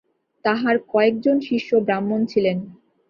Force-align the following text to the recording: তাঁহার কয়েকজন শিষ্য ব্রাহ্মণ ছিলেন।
তাঁহার 0.45 0.75
কয়েকজন 0.87 1.37
শিষ্য 1.39 1.69
ব্রাহ্মণ 1.85 2.19
ছিলেন। 2.25 2.57